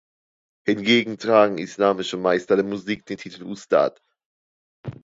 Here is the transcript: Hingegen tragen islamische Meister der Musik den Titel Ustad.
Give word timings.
Hingegen 0.65 1.19
tragen 1.19 1.59
islamische 1.59 2.17
Meister 2.17 2.55
der 2.55 2.65
Musik 2.65 3.05
den 3.05 3.17
Titel 3.19 3.43
Ustad. 3.43 4.01